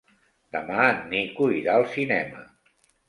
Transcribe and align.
Demà 0.55 0.87
en 0.93 1.05
Nico 1.11 1.49
irà 1.59 1.77
al 1.81 1.87
cinema. 1.93 2.43